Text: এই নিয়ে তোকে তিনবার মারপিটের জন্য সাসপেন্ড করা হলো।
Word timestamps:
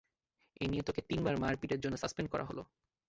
এই 0.61 0.67
নিয়ে 0.67 0.83
তোকে 0.83 1.01
তিনবার 1.01 1.35
মারপিটের 1.37 1.79
জন্য 1.79 1.95
সাসপেন্ড 1.97 2.29
করা 2.31 2.45
হলো। 2.45 2.63